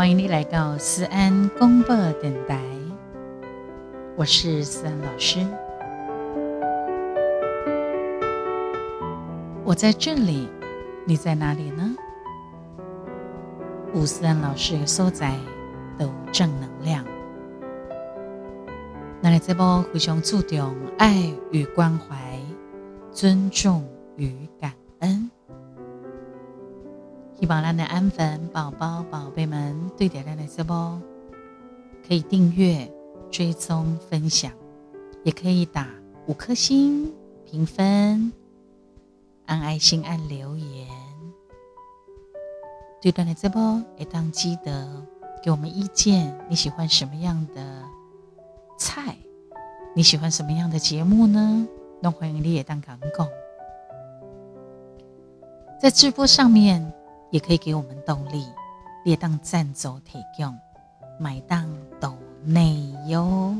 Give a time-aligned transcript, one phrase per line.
[0.00, 2.58] 欢迎你来到思安公播电台，
[4.16, 5.46] 我是思安老师。
[9.62, 10.48] 我在这里，
[11.04, 11.94] 你在哪里呢？
[13.92, 15.34] 吴思安老师的所在
[15.98, 17.04] 都正能量。
[19.20, 22.16] 那来这波非常注重爱与关怀、
[23.12, 23.86] 尊重
[24.16, 24.72] 与感。
[27.40, 31.00] 希望咱的安粉宝宝、宝贝们对点亮的这波
[32.06, 32.86] 可以订阅、
[33.30, 34.52] 追踪、分享，
[35.24, 35.88] 也可以打
[36.26, 37.10] 五颗星
[37.46, 38.30] 评分，
[39.46, 40.86] 按爱心、按留言。
[43.00, 45.02] 对段的这波也当记得
[45.42, 47.82] 给我们意见，你喜欢什么样的？
[48.78, 49.16] 菜，
[49.96, 51.66] 你喜欢什么样的节目呢？
[52.02, 53.26] 那欢迎你也当港工，
[55.80, 56.92] 在直播上面
[57.30, 58.46] 也可以给我们动力，
[59.04, 60.58] 列当赞助提供，
[61.18, 61.68] 买当
[62.00, 63.56] 斗内哟。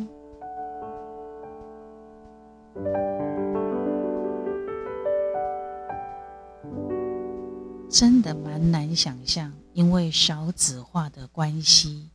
[7.89, 12.09] 真的蛮难想象，因为少子化的关系。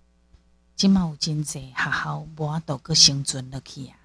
[0.76, 3.96] 今嘛有真济学校无法度个生存落去啊！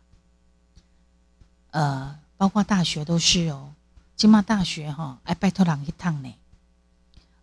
[1.70, 3.72] 呃，包括大学都是哦。
[4.16, 6.34] 今嘛大学哈，哎，拜托人一趟呢。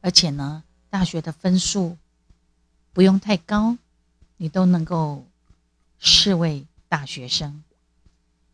[0.01, 1.97] 而且呢，大学的分数
[2.93, 3.77] 不用太高，
[4.37, 5.25] 你都能够
[5.99, 7.63] 视为大学生。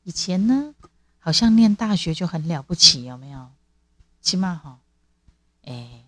[0.04, 0.74] 以前呢，
[1.20, 3.50] 好像念大学就很了不起，有没有？
[4.22, 4.80] 起码哈，
[5.66, 6.04] 哎，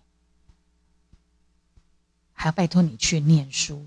[2.32, 3.86] 还要拜托你去念书。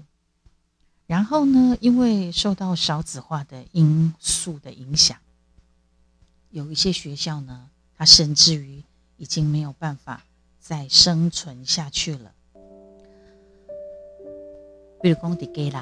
[1.08, 1.75] 然后呢？
[1.81, 5.17] 因为受到少子化的因素的影响，
[6.52, 8.84] 有一些学校呢，它甚至于
[9.17, 10.23] 已经没有办法
[10.70, 12.31] 再生存下去了。
[15.02, 15.81] 比如讲，在基隆，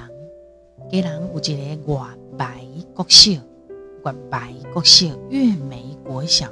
[0.89, 2.65] 基隆有一个外白
[2.95, 3.33] 国小，
[4.05, 6.49] 外白国小月梅国小，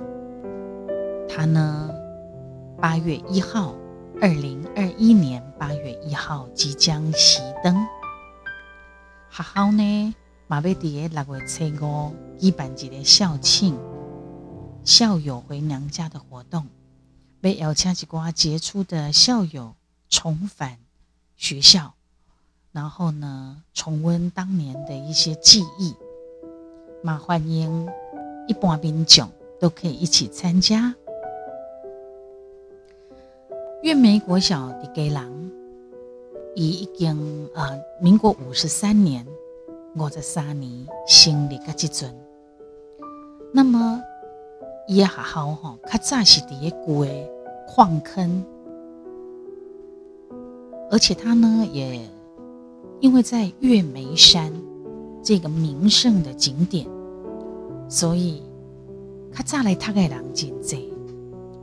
[1.30, 1.90] 他呢，
[2.82, 3.74] 八月一号，
[4.20, 7.88] 二零二一年八月一号即将熄灯。
[9.30, 10.14] 学校呢，
[10.48, 13.80] 马尾底六月初五举办一个校庆，
[14.84, 16.66] 校友回娘家的活动，
[17.46, 19.76] 被邀请一寡杰出的校友
[20.10, 20.80] 重返
[21.38, 21.94] 学校，
[22.72, 25.94] 然后呢，重温当年的一些记忆。
[27.04, 27.88] 马欢迎
[28.48, 29.30] 一般民众
[29.60, 30.96] 都可以一起参加。
[33.84, 35.32] 月梅国小的给郎。
[36.56, 37.70] 以已经啊，
[38.02, 39.24] 民国五十三年，
[39.96, 42.12] 五十三年成立个即阵。
[43.54, 44.02] 那么，
[44.88, 47.30] 伊学校吼，较早是伫个古诶
[47.68, 48.44] 矿坑，
[50.90, 52.00] 而且他呢，也
[53.00, 54.52] 因为在月眉山
[55.24, 56.88] 这个名胜的景点，
[57.90, 58.42] 所以
[59.34, 60.94] 较早来读诶人真济。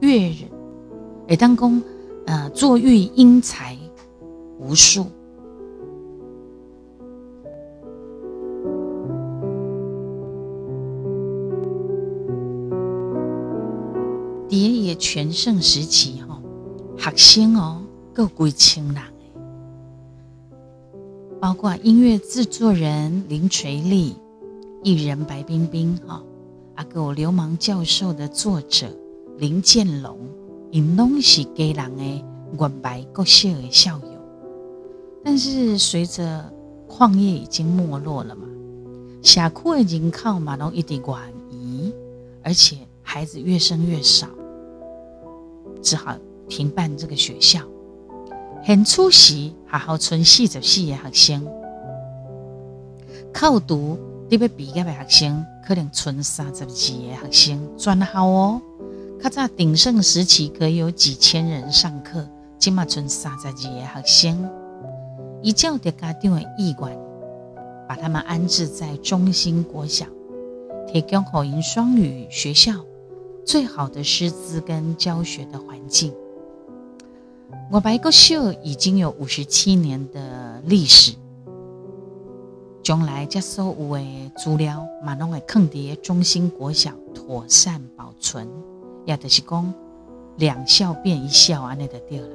[0.00, 0.36] 月人，
[1.28, 1.82] 会当讲，
[2.26, 3.76] 呃，坐育英才。
[4.58, 5.06] 无数。
[15.02, 16.40] 全盛时期哈，
[16.96, 17.82] 学生哦
[18.14, 19.02] 够几千人
[21.40, 24.14] 包括音乐制作人林垂丽、
[24.84, 26.22] 艺人白冰冰哈，
[26.76, 28.86] 阿个流氓教授的作者
[29.38, 30.16] 林建龙，
[30.70, 32.24] 因拢是家人的
[32.56, 34.06] 原白国小的校友。
[35.24, 36.48] 但是随着
[36.86, 38.46] 矿业已经没落了嘛，
[39.20, 41.20] 峡谷的人口嘛都一直转
[41.50, 41.92] 移，
[42.44, 44.28] 而且孩子越生越少，
[45.82, 46.16] 只好
[46.48, 47.60] 停办这个学校。
[48.64, 51.46] 很出席，好好存四十四个学生，
[53.32, 53.98] 靠读
[54.30, 58.62] 特别毕业的学生，可能存三十几个学生转校哦。
[59.20, 62.26] 较早鼎盛时期可有几千人上课，
[62.58, 64.50] 今嘛存三十几个学生。
[65.42, 66.98] 依照的家长的意愿，
[67.88, 70.06] 把他们安置在中心国小，
[70.86, 72.74] 提供口音双语学校
[73.44, 76.12] 最好的师资跟教学的环境。
[77.70, 81.14] 我白国秀已经有五十七年的历史，
[82.82, 88.46] 将来这所有的资料，马拢会放伫中心国小妥善保存，
[89.06, 89.72] 也就是讲
[90.36, 92.28] 两校变一校安尼就对了。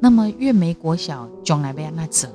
[0.00, 2.28] 那么月梅国小将来要安那走？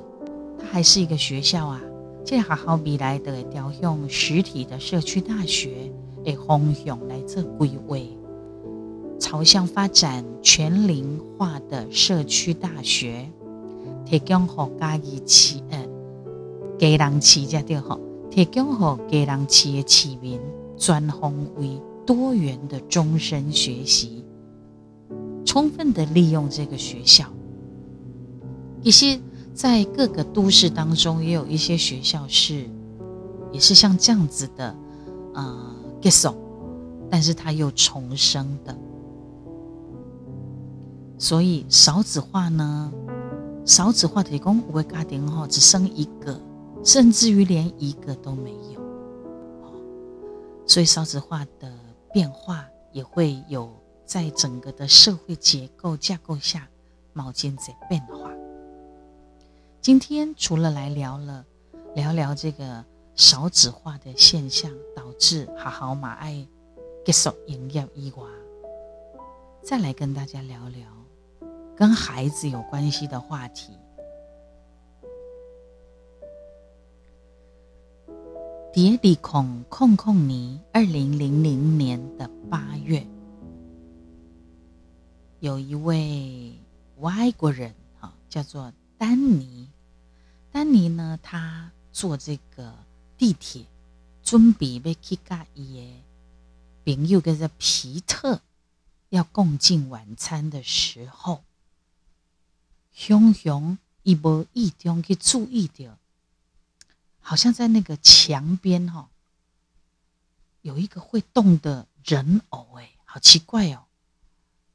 [0.58, 1.80] 它还是一个学校啊。
[2.22, 5.90] 这好好未来的调向实体的社区大学
[6.24, 7.96] 的方向来做规划，
[9.18, 13.30] 朝向发展全龄化的社区大学，
[14.04, 15.86] 提供给家己市呃
[16.78, 18.00] 家人市才对吼，
[18.30, 18.76] 提供
[19.08, 20.40] 给家人市的市民
[20.76, 24.24] 专方为多元的终身学习，
[25.44, 27.26] 充分的利用这个学校。
[28.82, 29.20] 一些
[29.52, 32.64] 在各个都市当中，也有一些学校是
[33.52, 34.74] 也是像这样子的，
[35.34, 35.69] 呃，
[36.00, 36.34] 结束，
[37.10, 38.76] 但是它又重生的。
[41.18, 42.92] 所以少子化呢，
[43.66, 46.40] 少子化提供五个家庭哈，只生一个，
[46.82, 48.80] 甚至于连一个都没有。
[50.66, 51.70] 所以少子化的
[52.12, 53.70] 变化也会有
[54.06, 56.66] 在整个的社会结构架构下
[57.12, 58.30] 冒进在变化。
[59.82, 61.44] 今天除了来聊了
[61.94, 66.46] 聊聊这个少子化的现象导致好好马爱
[67.04, 68.22] 结束营业以外，
[69.62, 70.88] 再来跟大家聊聊。
[71.76, 73.72] 跟孩子有关系的话题。
[78.72, 83.04] 叠里孔控控尼，二零零零年的八月，
[85.40, 86.54] 有一位
[86.98, 89.68] 外国人，哈，叫做丹尼。
[90.52, 92.74] 丹尼呢，他做这个
[93.20, 93.66] 地铁，
[94.22, 98.40] 准备要去甲伊的朋友跟着皮特
[99.10, 101.44] 要共进晚餐的时候。
[102.90, 105.98] 熊熊一无意中去注意到，
[107.20, 109.10] 好像在那个墙边哈，
[110.62, 113.84] 有一个会动的人偶，哎，好奇怪哦！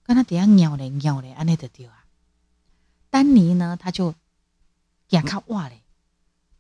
[0.04, 2.06] 跟他底下鸟嘞鸟嘞，安尼的丢啊。
[3.10, 4.14] 丹尼呢，他就
[5.10, 5.82] 眼看哇嘞，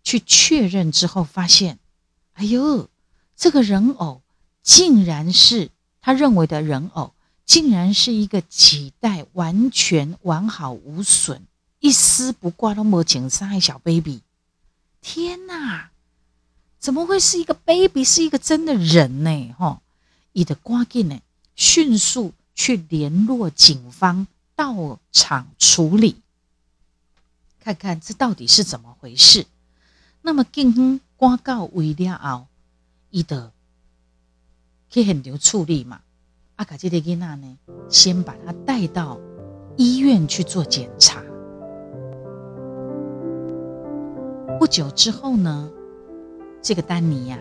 [0.05, 1.79] 去确认之后发现，
[2.35, 2.89] 哎呦，
[3.35, 4.21] 这个人偶
[4.63, 7.13] 竟然是他认为的人偶，
[7.45, 11.41] 竟然是一个脐带完全完好无损。
[11.79, 14.21] 一丝不挂都没紧伤害小 baby，
[15.01, 15.91] 天哪！
[16.79, 18.03] 怎么会是一个 baby？
[18.03, 19.53] 是一个真的人呢？
[19.57, 19.81] 哈！
[20.33, 21.19] 你的瓜劲呢？
[21.55, 26.17] 迅速去联络警方到场处理，
[27.59, 29.45] 看看这到底是怎么回事。
[30.27, 32.47] 那么警方瓜告为了后，
[33.11, 33.51] 伊的
[34.89, 36.01] 去现场处理嘛？
[36.55, 37.57] 阿卡这个囡仔呢，
[37.91, 39.19] 先把他带到
[39.77, 41.21] 医院去做检查。
[44.57, 45.69] 不久之后呢，
[46.59, 47.37] 这个丹尼呀，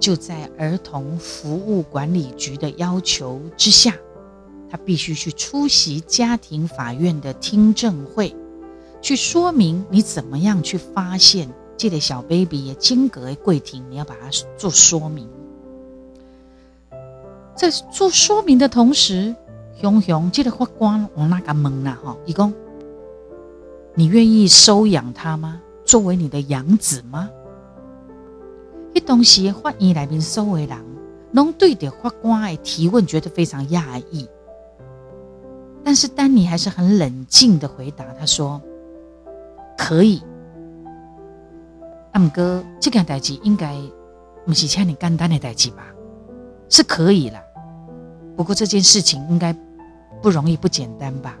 [0.00, 3.94] 就在儿童服务管理局的要求之下，
[4.68, 8.34] 他必须去出席家庭法院的听证会，
[9.00, 15.28] 去说明你怎么样去发现这个小 baby 也间隔柜亭，你要把它做说明。
[17.54, 19.34] 在做说明的同时，
[19.80, 22.52] 熊熊这个法官往那个问了哈，一共，
[23.94, 25.60] 你愿意收养他吗？
[25.84, 27.30] 作为你的养子吗？
[28.94, 30.68] 这东西法院来面所有人，
[31.32, 34.26] 拢对着法官的提问觉得非常讶异。
[35.84, 38.60] 但是丹尼还是很冷静的回答，他说
[39.78, 40.22] ：“可以。”
[42.16, 43.76] 阿姆哥，这件代志应该
[44.46, 45.84] 不是像你简单的代志吧？
[46.70, 47.38] 是可以了，
[48.34, 49.54] 不过这件事情应该
[50.22, 51.36] 不容易、不简单吧？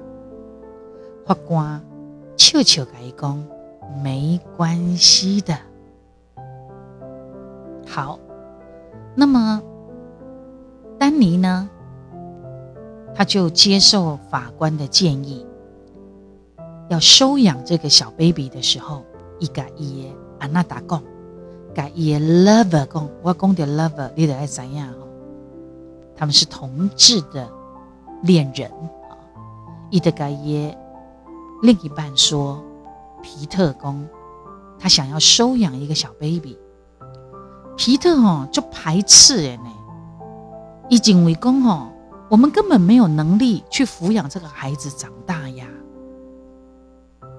[1.24, 1.82] 法官
[2.36, 3.42] 悄悄甲伊讲。
[4.02, 5.56] 没关系的。
[7.86, 8.18] 好，
[9.14, 9.62] 那么
[10.98, 11.70] 丹尼呢？
[13.14, 15.46] 他就接受法官的建议，
[16.90, 19.02] 要收养这个小 baby 的时候，
[19.38, 21.02] 伊个伊安娜达讲，
[21.74, 24.92] 甲伊 lover 讲，我讲的 lover，你得爱怎样？
[26.16, 27.48] 他们是同志的
[28.22, 29.16] 恋人啊。
[29.90, 30.74] 伊的甲伊
[31.62, 32.62] 另一半说。
[33.22, 34.06] 皮特公，
[34.78, 36.56] 他想要收养一个小 baby。
[37.76, 39.70] 皮特哦就排斥人呢，
[40.88, 41.88] 以警为公哦，
[42.30, 45.66] 我们根本没有能力去抚养这个孩子长大呀，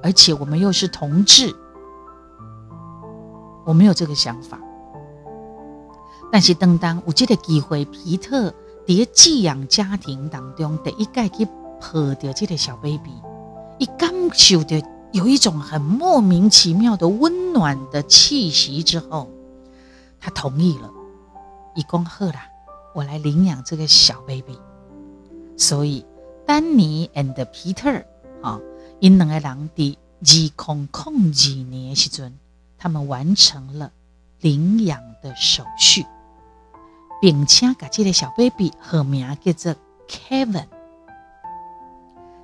[0.03, 1.55] 而且我们又是同志，
[3.67, 4.59] 我没有这个想法。
[6.31, 8.49] 但是当当有这个机会，皮特
[8.87, 13.11] 在寄养家庭当中第一概去抱着这个小 baby，
[13.77, 14.69] 一感受到。
[15.13, 19.29] 有一种很莫名其妙的温暖的气息之后，
[20.19, 20.91] 他同意了。
[21.75, 22.49] 一公贺啦，
[22.93, 24.59] 我来领养这个小 baby。
[25.55, 26.05] 所以，
[26.45, 27.89] 丹尼 and 皮特
[28.41, 28.59] 啊，
[28.99, 32.37] 因两个人的二空空二年时阵，
[32.77, 33.91] 他们完成了
[34.39, 36.05] 领养的手续，
[37.21, 39.75] 并且把这个小 baby 和名叫做
[40.07, 40.67] Kevin。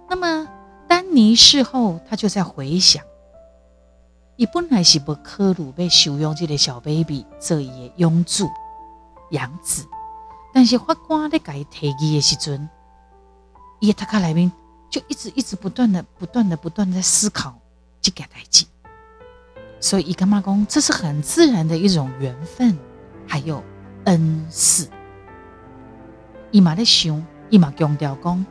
[0.10, 0.48] 那么。
[0.86, 3.04] 丹尼事后，他就在回想，
[4.36, 8.48] 伊本来是不考虑要收养这个小 baby 做伊的养子
[9.32, 9.88] 养子，
[10.54, 12.70] 但是法官在改提议的时阵，
[13.80, 14.52] 伊的头壳内面
[14.88, 17.56] 就一直一直不断的、不断的、不断的在思考
[18.00, 18.66] 这件代志，
[19.84, 22.80] 所以伊干嘛讲这是很自然的一种缘分，
[23.28, 23.62] 还有
[24.06, 24.88] 恩赐。
[26.52, 28.46] 伊嘛咧想，伊嘛强调讲，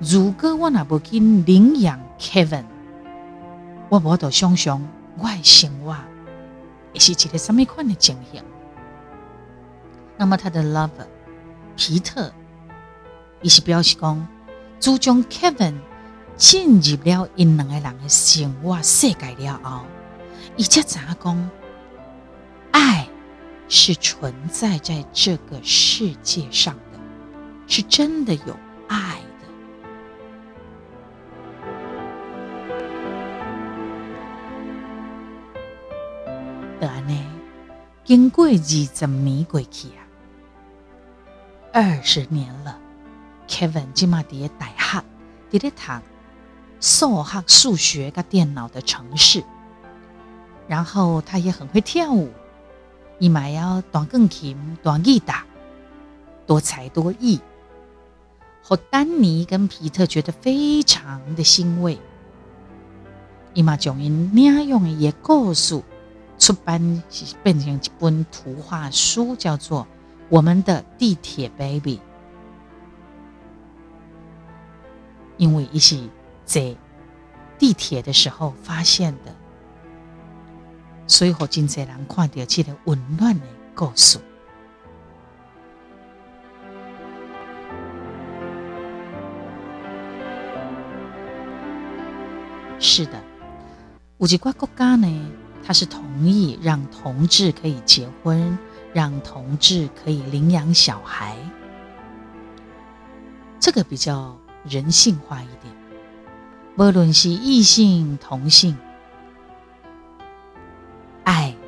[0.00, 2.64] 如果我若无去领养 Kevin，
[3.90, 4.82] 我无得想象
[5.18, 5.94] 我的生活
[6.92, 8.42] 会是一个什么款的情形。
[10.16, 11.06] 那么他的 lover
[11.76, 12.32] 皮特，
[13.40, 14.26] 伊是表示讲，
[14.80, 15.76] 自从 Kevin
[16.36, 19.84] 进入了因两个人的生活世界了后，
[20.56, 21.50] 伊才知影讲，
[22.72, 23.08] 爱
[23.68, 27.00] 是存在在这个世界上的，
[27.66, 28.54] 是真的有
[28.86, 29.48] 爱的。
[36.80, 37.16] 的安呢，
[38.04, 40.04] 经过二十年过去啊，
[41.72, 42.78] 二十年了
[43.48, 45.02] ，Kevin 今嘛伫咧大学，
[45.50, 46.02] 伫咧读
[46.78, 49.42] 数学、数学跟电脑的城市，
[50.68, 52.30] 然后他也很会跳舞，
[53.18, 55.44] 伊嘛要弹钢琴、弹吉他，
[56.46, 57.40] 多才多艺。
[58.62, 61.98] 和丹尼跟皮特觉得非常的欣慰，
[63.54, 65.82] 伊嘛将因领用的故事
[66.38, 67.02] 出版，
[67.42, 69.82] 变成一本图画书，叫做
[70.28, 71.96] 《我们的地铁 baby》。
[75.38, 75.98] 因为伊是
[76.44, 76.76] 在
[77.58, 79.34] 地铁的时候发现的，
[81.06, 84.18] 所以和真侪人看到这个温暖的故事。
[92.84, 93.12] 是的，
[94.18, 95.30] 有一个国家呢，
[95.64, 98.58] 它是同意让同志可以结婚，
[98.92, 101.36] 让同志可以领养小孩，
[103.60, 105.72] 这个比较人性化一点。
[106.76, 108.76] 无论是异性同性，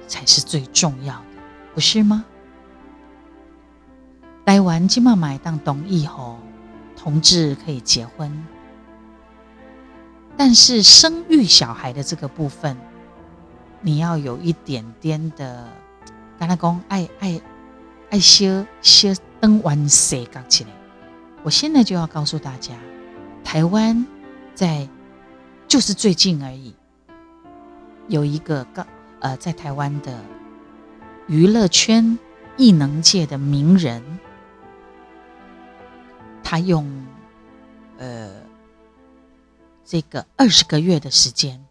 [0.06, 1.24] 才是最重要的，
[1.74, 2.24] 不是吗？
[4.44, 6.38] 台湾今嘛买当同意后，
[6.96, 8.46] 同志可以结婚。
[10.36, 12.76] 但是生育小孩的这个部分，
[13.80, 15.68] 你要有一点点的，
[16.38, 17.40] 刚才讲爱爱
[18.10, 20.70] 爱修修灯完谁刚起来？
[21.42, 22.74] 我现在就要告诉大家，
[23.42, 24.04] 台湾
[24.54, 24.88] 在
[25.68, 26.74] 就是最近而已，
[28.08, 28.86] 有一个刚
[29.24, 30.22] 呃在台湾的
[31.26, 32.18] 娱乐圈
[32.58, 34.02] 艺能界的名人，
[36.44, 36.86] 他用
[37.98, 38.44] 呃。
[39.86, 41.62] 这个二十个月的时间，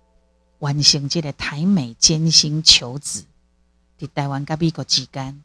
[0.59, 3.25] 完成这个台美艰辛求子，
[3.97, 5.43] 在台湾跟美国之间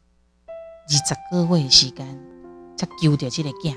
[0.87, 2.05] 二十个月的时间，
[2.77, 3.75] 才救到这个囝。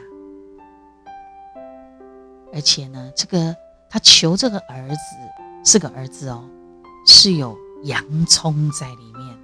[2.53, 3.57] 而且呢，这个
[3.89, 4.99] 他求这个儿子
[5.65, 6.45] 是个儿子哦，
[7.07, 9.37] 是有洋葱在里面。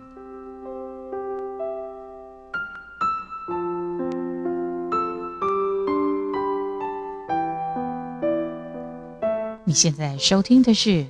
[9.64, 11.04] 你现在收听的是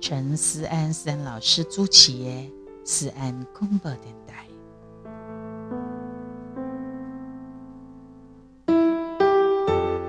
[0.00, 2.24] 陈思安思安老师主持的
[2.82, 4.46] 《思安广播电台》。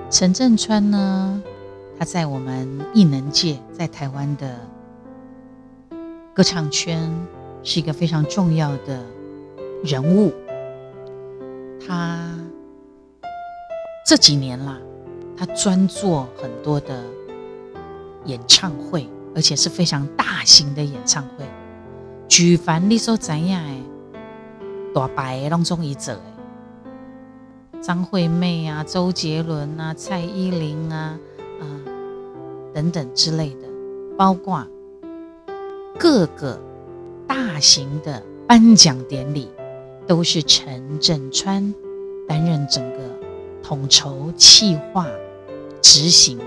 [0.10, 1.44] 陈振川呢，
[2.00, 4.60] 他在我们艺能界，在台湾的
[6.42, 7.08] 歌唱圈
[7.62, 9.06] 是一个非常重要的
[9.84, 10.34] 人物。
[11.86, 12.32] 他
[14.04, 14.80] 这几年啦，
[15.38, 17.00] 他专做很多的。
[18.26, 21.46] 演唱会，而且是非常大型的演唱会。
[22.28, 23.84] 举凡你所怎样诶，
[24.96, 31.20] 大牌当中一者诶，张惠妹啊、周杰伦啊、蔡依林啊
[31.60, 31.66] 啊
[32.74, 33.68] 等等之类的，
[34.18, 34.66] 包括
[36.02, 36.60] 各个
[37.28, 39.48] 大型的颁奖典礼，
[40.08, 41.72] 都是陈振川
[42.28, 42.98] 担任整个
[43.62, 45.06] 统筹、企划、
[45.80, 46.40] 执行。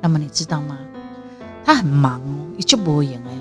[0.00, 0.78] 那么你知道吗？
[1.64, 3.40] 他很忙哦，一就不演哎，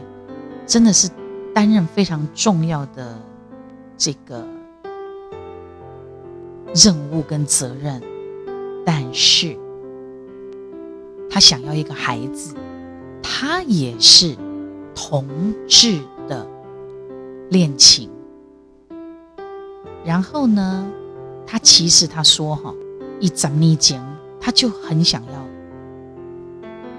[0.65, 1.07] 真的是
[1.53, 3.15] 担任非常重要的
[3.95, 4.43] 这个
[6.73, 8.01] 任务跟责任。
[8.83, 9.55] 但是，
[11.29, 12.55] 他想要一个孩子，
[13.23, 14.37] 他也是
[14.93, 15.27] 同
[15.67, 16.45] 志的
[17.49, 18.11] 恋情。
[20.05, 20.85] 然后呢，
[21.47, 22.71] 他其实他说哈，
[23.19, 24.05] 一整年前
[24.39, 25.31] 他就很想要。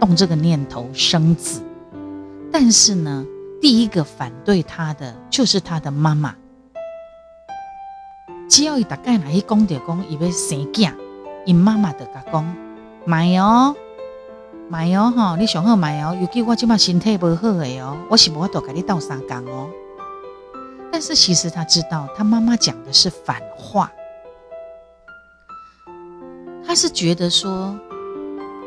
[0.01, 1.63] 动这个念头生子，
[2.53, 3.25] 但是呢，
[3.59, 6.35] 第一个反对他的就是他的妈妈。
[8.47, 10.93] 只要伊大概哪一讲着讲伊要生囝，
[11.47, 12.57] 伊妈妈就甲讲
[13.07, 13.75] 买哦，
[14.69, 16.17] 买哦吼，你上好买哦。
[16.21, 19.69] 尤其我即马身体无好诶哦，我是无法度甲你斗相共哦。
[20.91, 23.91] 但是其实他知道，他妈妈讲的是反话。
[26.67, 27.79] 他是觉得说，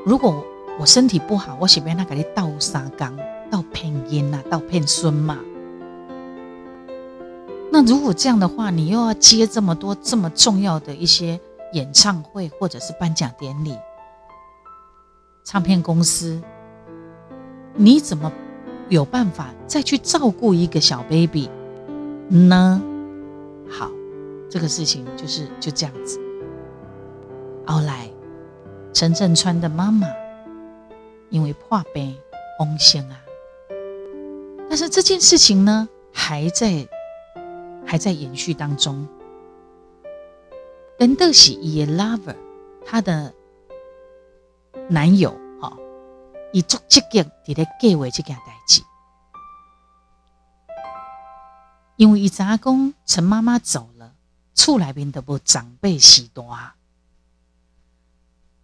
[0.05, 0.45] 如果
[0.79, 3.17] 我身体不好，我是要那给你斗三工，
[3.49, 5.39] 斗骗姻呐，斗骗孙嘛。
[7.71, 11.39] 那如果这样的话，你又要接这么多这么重要的一些
[11.73, 13.75] 演唱会或者是颁奖典礼，
[15.49, 16.41] 唱片公司，
[17.73, 18.29] 你怎么
[18.89, 21.49] 有办法再去照顾一个小 baby？
[22.27, 22.81] 呢，
[23.69, 23.89] 好，
[24.49, 26.19] 这个事情就是就这样子。
[27.65, 28.09] 后来，
[28.91, 30.05] 陈振川的妈妈
[31.29, 32.13] 因为破病
[32.59, 33.15] 翁先啊，
[34.67, 36.85] 但是这件事情呢，还在
[37.85, 39.07] 还在延续当中。
[40.97, 42.35] 等到是伊的 lover，
[42.85, 43.33] 他的
[44.89, 45.75] 男友哈，
[46.53, 48.81] 伊做积极伫咧计划这件代志。
[51.97, 54.13] 因为伊知影讲陈妈妈走了，
[54.53, 56.43] 厝内面都无长辈时代，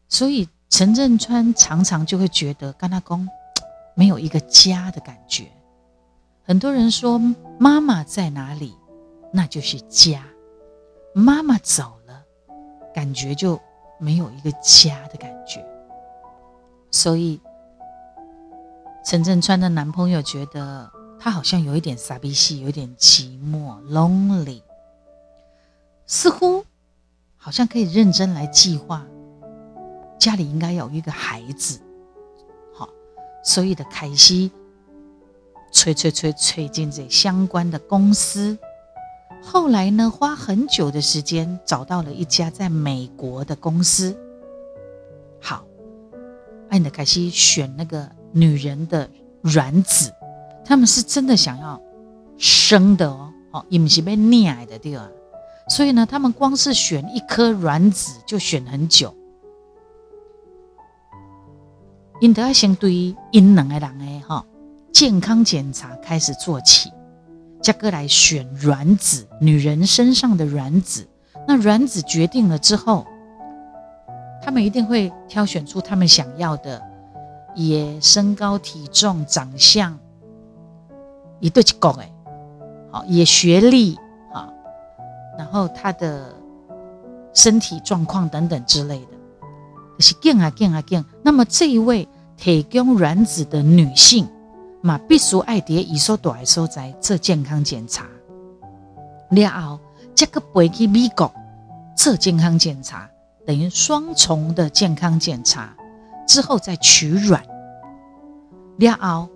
[0.08, 3.28] 所以陈振川常常就会觉得跟他讲
[3.96, 5.52] 没有一个家的感觉。
[6.46, 7.20] 很多人说
[7.60, 8.78] 妈妈在哪里，
[9.32, 10.24] 那就是家。
[11.16, 12.24] 妈妈走了，
[12.94, 13.60] 感觉就
[14.00, 15.66] 没有一个家的感觉。
[16.94, 17.42] 所以
[19.04, 20.90] 陈振川的男朋友觉得。
[21.20, 24.62] 他好像有一点傻逼戏，有点寂寞，lonely，
[26.06, 26.66] 似乎
[27.38, 29.08] 好像可以认真来计划，
[30.20, 31.80] 家里应该有一个孩子，
[32.74, 32.90] 好，
[33.42, 34.52] 所以的凯西
[35.72, 38.58] 催催催催进这相关的公司，
[39.42, 44.14] 后来呢，花很久的时间找到了一家在美国的公司，
[45.40, 45.64] 好，
[46.74, 49.08] 安德凯西选那个女人的
[49.44, 50.12] 卵子。
[50.66, 51.80] 他们是真的想要
[52.40, 55.08] 生的哦，哦，也不是被溺爱的对吧？
[55.70, 59.16] 所以呢，他们光是选一颗卵子就选很久。
[62.20, 64.44] 因得要先对阴冷的人诶哈
[64.92, 66.92] 健康检查开始做起，
[67.62, 71.08] 再过来选卵子，女人身上的卵子。
[71.48, 73.06] 那卵子决定了之后，
[74.44, 76.82] 他们一定会挑选出他们想要的，
[77.56, 79.98] 也身高、体重、长相。
[81.40, 82.12] 一对一个哎，
[82.92, 83.96] 好，也学历
[84.34, 84.48] 啊，
[85.38, 86.34] 然后他的
[87.34, 89.08] 身体状况等等之类的，
[90.00, 91.04] 是见啊见啊见。
[91.22, 94.28] 那么这一位提供卵子的女性
[94.82, 98.06] 嘛，必须爱蝶以所短所在做健康检查，
[99.30, 99.80] 了后
[100.14, 101.32] 这个飞去美国
[101.96, 103.10] 做健康检查，
[103.46, 105.76] 等于双重的健康检查
[106.28, 107.44] 之后再取卵，
[108.78, 109.30] 了后。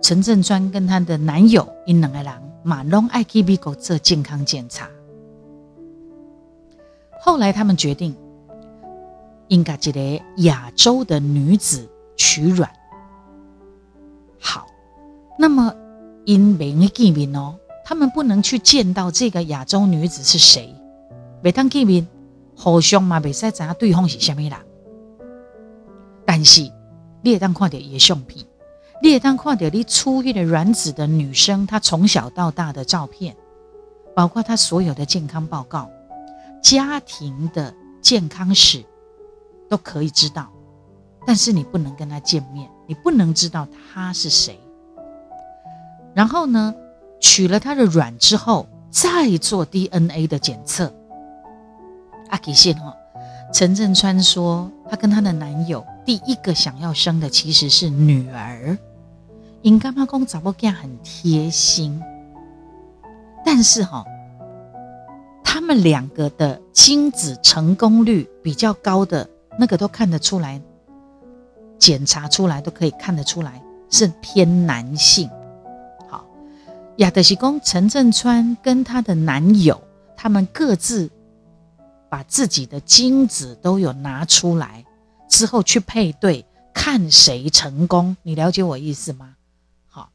[0.00, 4.88] 陈振川跟他的男友因两个人马龙爱去美国做健康检查，
[7.20, 8.14] 后来他们决定
[9.48, 12.70] 应该一个亚洲的女子取卵。
[14.38, 14.68] 好，
[15.36, 15.74] 那么
[16.24, 20.72] 因没见面哦，他们不能去见到这个亚洲女子是谁，
[21.42, 22.06] 每当见面，
[22.58, 24.58] 互相嘛未使知对方是虾米人，
[26.26, 26.62] 但是
[27.22, 28.44] 你会当看到伊的相片。
[29.00, 33.36] 你也当看到你出狱的卵子的女生，她从小到大的照片，
[34.12, 35.88] 包括她所有的健康报告、
[36.60, 38.84] 家庭的健康史，
[39.68, 40.50] 都可以知道。
[41.24, 44.58] 但是你不能跟她见面，你不能知道她是谁。
[46.12, 46.74] 然后呢，
[47.20, 50.92] 取了她的卵之后，再做 DNA 的检测。
[52.30, 52.94] 阿吉信哈，
[53.52, 58.76] 陈振川说，他跟他的男友第一个想要生的其实是女儿。
[59.62, 62.00] 因干妈公找不见很贴心，
[63.44, 64.04] 但是哈，
[65.42, 70.60] 他们两个的精子成功率比较高的那个都看得出来，
[71.76, 73.60] 检查出来都可以看得出来
[73.90, 75.28] 是偏男性。
[76.08, 76.24] 好，
[76.98, 79.82] 亚德西公陈振川跟他的男友，
[80.16, 81.10] 他们各自
[82.08, 84.84] 把自己的精子都有拿出来
[85.28, 88.16] 之后去配对，看谁成功。
[88.22, 89.34] 你了解我意思吗？
[89.88, 90.10] 好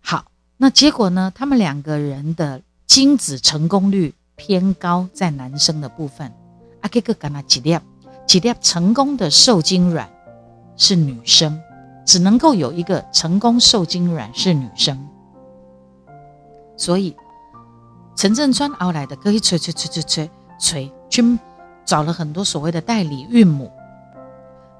[0.00, 0.26] 好，
[0.56, 1.32] 那结果呢？
[1.34, 6.32] 他们两个人的精子成功率偏高，在男生的部分。
[6.80, 7.78] 阿这个跟他几粒
[8.26, 10.08] 几粒成功的受精卵
[10.76, 11.60] 是女生，
[12.06, 15.08] 只能够有一个成功受精卵是女生，
[16.76, 17.16] 所以
[18.16, 21.38] 陈振川熬来的可以吹吹吹吹吹吹，去
[21.84, 23.70] 找了很多所谓的代理孕母。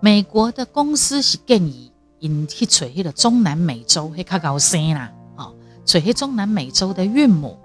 [0.01, 7.59] 美国的公司是建议引去找迄个中南美洲会较高生啦，哦，找迄中南美洲的孕母。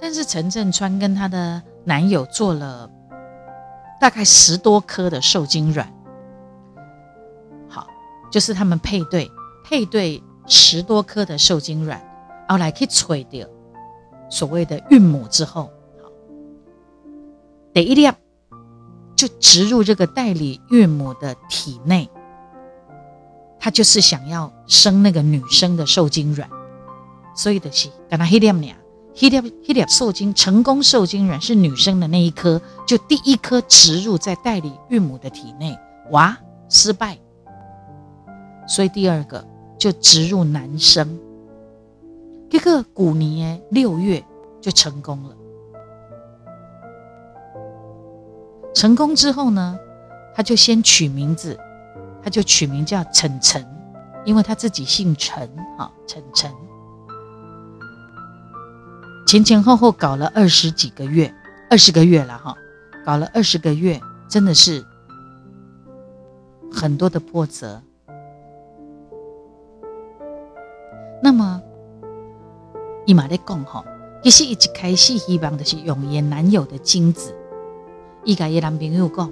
[0.00, 2.90] 但是陈振川跟她的男友做了
[4.00, 5.90] 大概十多颗的受精卵。
[7.68, 7.86] 好
[8.30, 9.30] 就是他们配对，
[9.64, 11.98] 配对十多颗的受精卵，
[12.46, 13.46] 然后来去取掉
[14.28, 15.70] 所谓的孕母之后，
[17.74, 18.08] 好，第一粒
[19.16, 22.08] 就植入这个代理孕母的体内，
[23.58, 26.48] 他就是想要生那个女生的受精卵，
[27.34, 28.76] 所以的是，跟他一粒俩，
[29.16, 35.76] 一粒一粒受精成功受精卵是女生的那一颗，就第一颗植入在代理孕母的体内，
[36.12, 36.36] 哇，
[36.68, 37.18] 失败。
[38.68, 39.44] 所以第二个
[39.76, 41.18] 就植入男生，
[42.48, 44.24] 这个古年六月
[44.60, 45.36] 就成功了。
[48.74, 49.78] 成功之后呢，
[50.34, 51.58] 他就先取名字，
[52.22, 53.64] 他就取名叫晨晨，
[54.24, 56.50] 因为他自己姓陈，哈，晨晨。
[59.26, 61.32] 前前后后搞了二十几个月，
[61.70, 62.54] 二十个月了，哈，
[63.06, 64.84] 搞了二十个月，真的是
[66.70, 67.80] 很多的波折。
[71.22, 71.62] 那么，
[73.06, 73.84] 伊嘛咧讲吼，
[74.22, 77.34] 其实伊一开始希望的是用伊男友的精子。
[78.24, 79.30] 伊甲伊男朋友讲，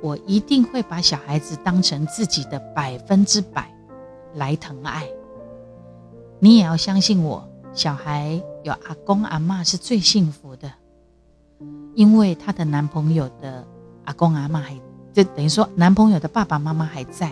[0.00, 3.70] 我一定会把小孩子当成自己的百分之百
[4.34, 5.06] 来疼爱。
[6.38, 10.72] 你也要相信我，小孩有阿公阿妈是最幸福的，
[11.94, 13.66] 因为她的男朋友的
[14.04, 14.80] 阿公阿妈还，
[15.12, 17.30] 就等于说男朋友的爸爸妈妈还在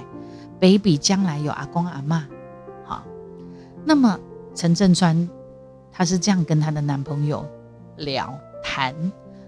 [0.60, 2.26] ，baby 将来有阿公阿妈。
[3.88, 4.18] 那么
[4.54, 5.26] 陈振川，
[5.90, 7.46] 她是这样跟她的男朋友
[7.96, 8.92] 聊谈，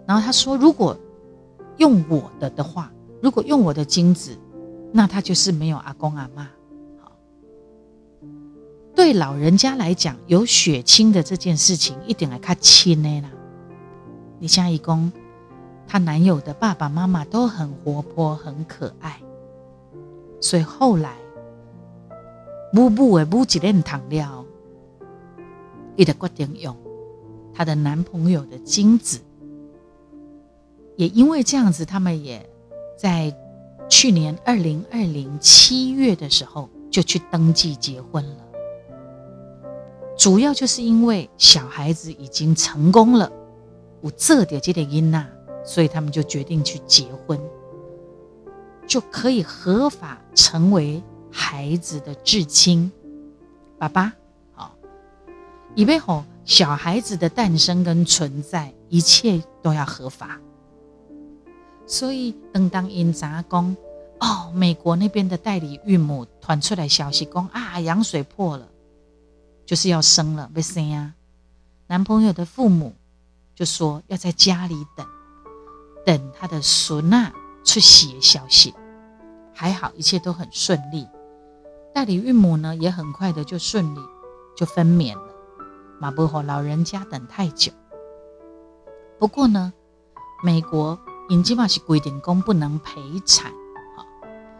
[0.06, 0.96] 然后她说，如果
[1.78, 4.36] 用我的的话，如果用我的精子，
[4.92, 6.48] 那他就是没有阿公阿妈。
[7.00, 7.12] 好，
[8.94, 13.30] 对老人家来讲，有血亲的这件事情一点来看亲的啦。
[14.38, 15.10] 你像一公，
[15.86, 19.20] 她男友的爸爸妈妈都很活泼，很可爱，
[20.40, 21.16] 所以后来。
[22.70, 24.44] 母母的母一任糖料，
[25.96, 26.76] 伊的决定用
[27.54, 29.18] 她的男朋友的精子，
[30.98, 32.44] 也因为这样子，他们也
[32.98, 33.32] 在
[33.88, 38.44] 去年二零二零七月的时候就去登记结婚了。
[40.18, 43.30] 主要就是因为小孩子已经成功了，
[44.00, 45.24] 我这点这点因呐，
[45.64, 47.40] 所以他们就决定去结婚，
[48.86, 51.02] 就可以合法成为。
[51.30, 52.90] 孩子的至亲，
[53.78, 54.10] 爸爸，
[54.54, 54.74] 好，
[55.74, 60.40] 以为吼小孩子的诞生跟存在，一切都要合法。
[61.88, 63.74] 所以，等当因杂公
[64.20, 68.68] 哦，美国那边的代理孕母传出来消息，讲啊羊水破了，
[69.64, 71.14] 就是要生了，被生啊。
[71.86, 72.94] 男朋友的父母
[73.54, 75.06] 就说要在家里等，
[76.04, 77.32] 等他的孙啊
[77.64, 78.74] 出喜的消息。
[79.54, 81.08] 还好，一切都很顺利。
[81.94, 84.00] 代理孕母呢，也很快的就顺利
[84.54, 85.32] 就分娩了，
[85.98, 87.72] 马不和老人家等太久。
[89.18, 89.72] 不过呢，
[90.44, 90.96] 美国
[91.28, 93.52] 因基嘛是规定公不能陪产，
[93.96, 94.06] 哈，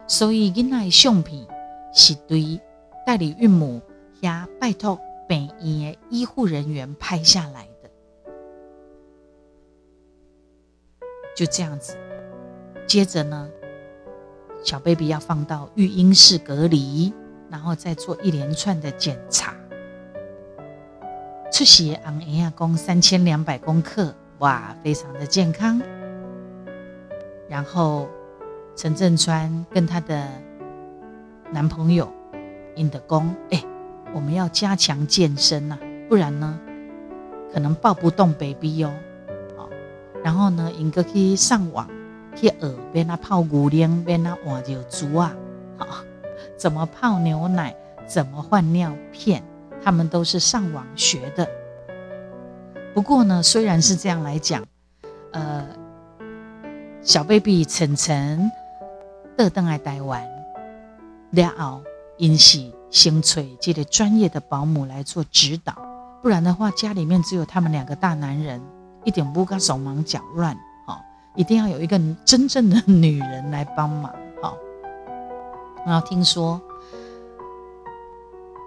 [0.07, 1.47] 所以囡仔相片
[1.93, 2.59] 是对
[3.05, 3.81] 代理孕母
[4.21, 4.29] 也
[4.59, 7.89] 拜托病院的医护人员拍下来的，
[11.35, 11.97] 就这样子。
[12.87, 13.49] 接着呢，
[14.63, 17.13] 小 baby 要放到育婴室隔离。
[17.51, 19.55] 然后再做一连串的检查，
[21.51, 25.81] 出血昂一亚公三千两百公克，哇，非常的健康。
[27.49, 28.07] 然后
[28.75, 30.25] 陈振川跟他的
[31.51, 32.07] 男朋友
[32.75, 33.61] 尹德公，哎，
[34.13, 36.57] 我们要加强健身呐，不然呢，
[37.51, 38.93] 可能抱不动 baby 哦。
[39.57, 39.69] 好，
[40.23, 41.89] 然后呢，尹哥可以上网
[42.35, 45.35] 去耳边啊泡牛奶，边啊换着猪啊，
[45.77, 45.87] 好。
[46.55, 47.75] 怎么泡牛奶？
[48.05, 49.41] 怎么换尿片？
[49.81, 51.47] 他们都是上网学的。
[52.93, 54.65] 不过呢，虽然是这样来讲，
[55.31, 55.65] 呃，
[57.01, 58.51] 小 baby 晨晨
[59.37, 60.21] 得登来台湾
[61.31, 61.81] 了后，
[62.17, 65.73] 因是先找这个专业的保姆来做指导，
[66.21, 68.61] 不然的话，家里面只有他们两个大男人，
[69.05, 70.53] 一点不敢手忙脚乱，
[70.85, 70.99] 哈，
[71.35, 74.13] 一定要有一个真正的女人来帮忙。
[75.85, 76.61] 然后听说，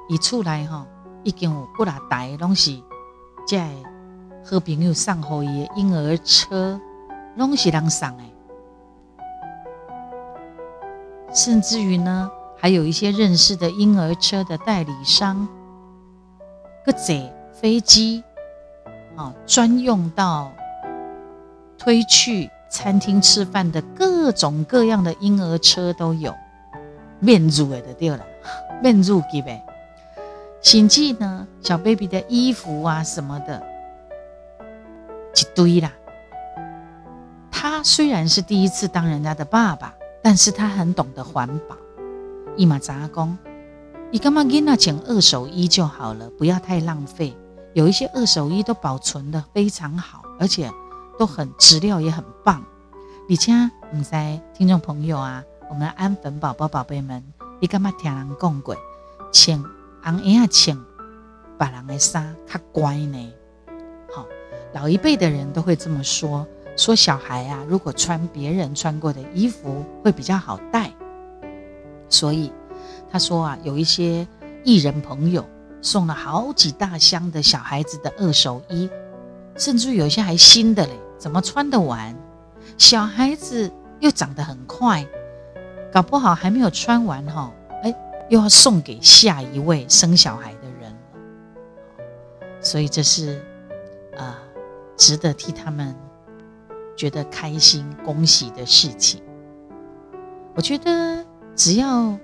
[0.08, 0.86] 一出来哈
[1.22, 2.70] 已经有几啊台拢是
[3.46, 3.64] 即个
[4.44, 6.80] 好朋友送互伊婴儿车，
[7.36, 8.24] 拢是人送的。
[11.34, 15.48] 甚至于呢，还有一些认识的婴儿车的代理商，
[16.84, 17.14] 个坐
[17.52, 18.22] 飞机，
[19.16, 20.52] 啊，专用到
[21.78, 26.34] 推去餐厅吃饭的各种各样的婴儿车都有，
[27.18, 28.20] 面入的就对了，
[28.82, 29.64] 面入级呗。
[30.60, 33.62] 甚至呢，小 baby 的衣服啊什么的，
[35.34, 35.90] 一堆啦。
[37.82, 39.94] 虽然是第一次当人家的爸爸。
[40.24, 41.76] 但是他很懂得环保，
[42.56, 43.36] 伊嘛杂工，
[44.12, 47.36] 你干嘛给那捡二手衣就好了，不要太浪费。
[47.74, 50.70] 有一些二手衣都保存的非常好，而且
[51.18, 52.64] 都很质量也很棒。
[53.28, 57.20] 你家唔在听众朋友啊，我们安粉宝宝宝贝们，
[57.58, 58.76] 你干嘛听人讲过，
[59.32, 59.60] 穿
[60.04, 60.78] 红衣啊穿
[61.58, 63.32] 别人的衫较乖呢？
[64.14, 64.24] 好，
[64.72, 66.46] 老一辈的人都会这么说。
[66.76, 70.90] 说小孩啊，如果穿别人穿过的衣服会比较好带，
[72.08, 72.50] 所以
[73.10, 74.26] 他说啊，有一些
[74.64, 75.44] 艺人朋友
[75.82, 78.88] 送了好几大箱的小孩子的二手衣，
[79.56, 82.16] 甚至有些还新的嘞，怎么穿得完？
[82.78, 85.06] 小孩子又长得很快，
[85.92, 87.94] 搞不好还没有穿完哈，哎，
[88.30, 90.96] 又要送给下一位生小孩的人，
[92.62, 93.44] 所以这是
[94.16, 94.38] 啊，
[94.96, 95.94] 值得替他们。
[96.96, 99.22] 觉得开心、恭喜的事情，
[100.54, 101.24] 我觉得
[101.56, 102.18] 只要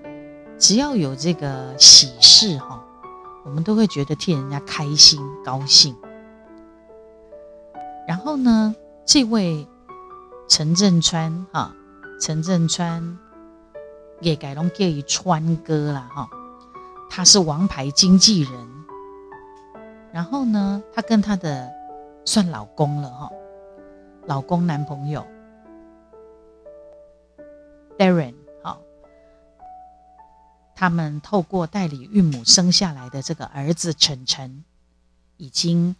[0.58, 2.84] 只要有这个喜事哈，
[3.44, 5.96] 我们都会觉得替人家开心、高兴。
[8.06, 9.66] 然后呢，这位
[10.48, 11.74] 陈振川哈，
[12.20, 13.18] 陈振川
[14.20, 16.28] 也改龙叫伊川哥了哈，
[17.10, 18.52] 他是王牌经纪人。
[20.12, 21.70] 然后呢，他跟他的
[22.24, 23.30] 算老公了哈。
[24.28, 25.26] 老公、男朋友
[27.96, 28.78] ，Darren，好，
[30.76, 34.64] 他们透过代理孕母生下来的这个儿子晨晨，
[35.38, 35.96] 已经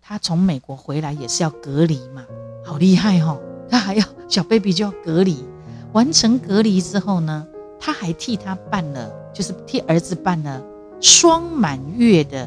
[0.00, 2.24] 他从美国回来也是要隔离嘛，
[2.64, 3.36] 好厉害哈！
[3.68, 5.44] 他还要小 baby 就要隔离，
[5.92, 7.44] 完成隔离之后呢，
[7.80, 10.62] 他还替他办了，就是替儿子办了
[11.00, 12.44] 双满月的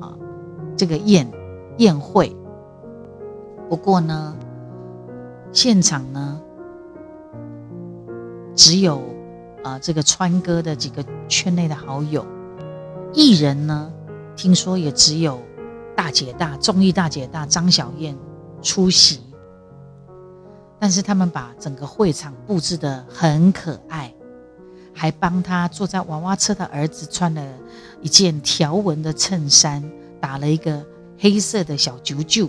[0.00, 0.14] 啊
[0.76, 1.28] 这个宴
[1.78, 2.32] 宴会。
[3.68, 4.36] 不过呢，
[5.52, 6.40] 现场呢
[8.54, 9.02] 只有
[9.64, 12.24] 啊这个川哥的几个圈内的好友，
[13.12, 13.92] 艺人呢
[14.36, 15.40] 听说也只有
[15.96, 18.16] 大姐大综艺大姐大张小燕
[18.62, 19.20] 出席，
[20.78, 24.14] 但是他们把整个会场布置的很可爱，
[24.94, 27.44] 还帮他坐在娃娃车的儿子穿了
[28.00, 29.82] 一件条纹的衬衫，
[30.20, 30.84] 打了一个
[31.18, 32.48] 黑色的小揪揪。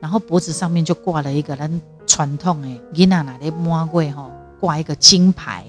[0.00, 4.30] 然后脖子上面就挂了一个咱传统的伊娜娜的马尾哈，
[4.60, 5.64] 挂一个金牌，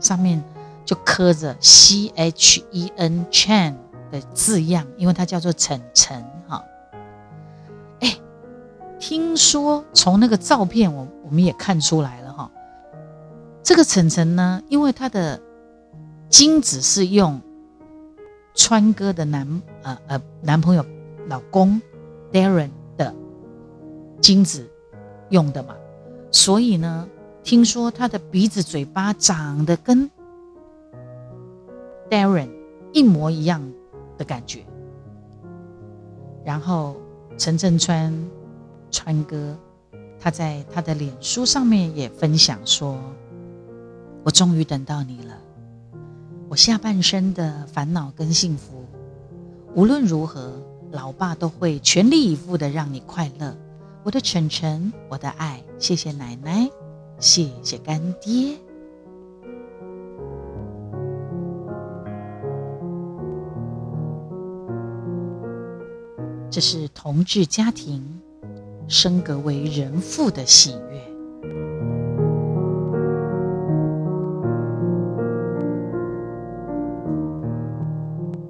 [0.00, 0.42] 上面
[0.84, 3.74] 就刻着 C H E N Chen
[4.12, 6.64] 的字样，因为它叫做晨晨哈。
[8.00, 8.16] 哎，
[9.00, 12.50] 听说从那个照片我我们也看出来了哈，
[13.64, 15.40] 这个晨晨呢，因为他的
[16.28, 17.40] 精子是用
[18.54, 20.86] 川哥的男呃呃男朋友
[21.26, 21.82] 老公
[22.32, 22.70] Darren。
[24.20, 24.68] 精子
[25.30, 25.74] 用的嘛，
[26.30, 27.08] 所以呢，
[27.42, 30.10] 听说他的鼻子、嘴巴长得跟
[32.08, 32.48] Darren
[32.92, 33.62] 一模一样
[34.16, 34.64] 的感觉。
[36.44, 36.96] 然后
[37.36, 38.12] 陈振川
[38.90, 39.56] 川哥，
[40.18, 42.98] 他在他的脸书上面也分享说
[44.24, 45.36] ：“我终于等到你了，
[46.48, 48.84] 我下半生的烦恼跟幸福，
[49.74, 50.52] 无论如何，
[50.92, 53.56] 老爸都会全力以赴的让你快乐。”
[54.06, 56.70] 我的晨晨，我的爱，谢谢奶奶，
[57.18, 58.56] 谢谢干爹。
[66.48, 68.20] 这是同志家庭
[68.86, 71.02] 升格为人父的喜悦。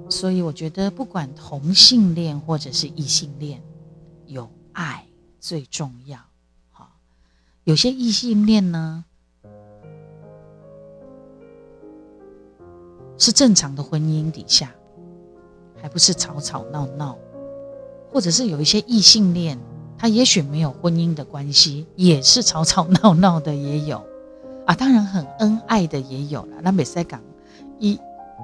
[0.07, 3.59] 所以，我觉得不管同性恋或者是异性恋，
[4.27, 5.06] 有爱。
[5.39, 6.19] 最重要，
[6.71, 6.89] 好，
[7.63, 9.05] 有些异性恋呢
[13.17, 14.71] 是正常的婚姻底下，
[15.81, 17.17] 还不是吵吵闹闹，
[18.11, 19.57] 或者是有一些异性恋，
[19.97, 24.05] 他也许没有婚姻的关系，也是吵吵闹闹的也有，
[24.65, 26.57] 啊，当然很恩爱的也有了。
[26.61, 27.21] 那美赛港
[27.79, 27.99] 一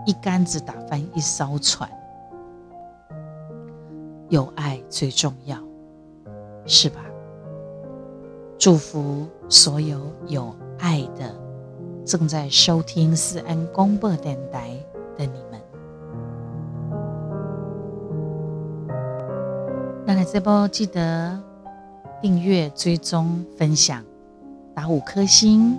[0.06, 1.90] 一竿子打翻一艘船。
[4.30, 5.62] 有爱最重要，
[6.66, 7.06] 是吧？
[8.58, 11.36] 祝福所有有爱的
[12.06, 14.70] 正在收听思安公播电台
[15.18, 15.60] 的你们。
[20.06, 21.38] 那来这波记得
[22.22, 24.02] 订阅、追踪、分享，
[24.74, 25.78] 打五颗星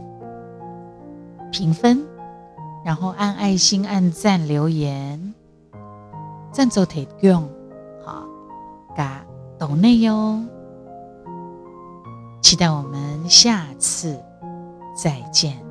[1.51, 2.05] 评分，
[2.85, 5.33] 然后按爱心、按赞、留言，
[6.53, 7.49] 赞助提供，
[8.05, 8.27] 好，
[8.94, 9.25] 加
[9.59, 10.44] 抖内哟。
[12.44, 14.22] 期待我们下次
[14.94, 15.63] 再见。